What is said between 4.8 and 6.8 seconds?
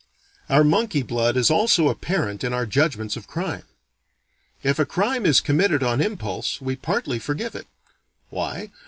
crime is committed on impulse, we